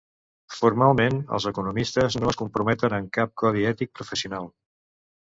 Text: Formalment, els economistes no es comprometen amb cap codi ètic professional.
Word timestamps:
Formalment, 0.59 1.17
els 1.37 1.45
economistes 1.49 2.17
no 2.21 2.31
es 2.31 2.39
comprometen 2.39 2.95
amb 2.99 3.11
cap 3.19 3.35
codi 3.43 3.67
ètic 3.73 3.93
professional. 3.99 4.49